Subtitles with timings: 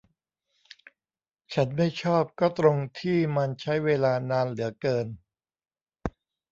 [1.53, 5.07] ฉันไม่ชอบก็ตรงที่มันใช้เวลานานเหลือเกิน